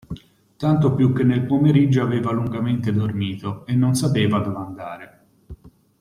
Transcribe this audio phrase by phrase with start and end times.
[0.57, 5.25] Tanto più che nel pomeriggio aveva lungamente dormito; e non sapeva dove andare.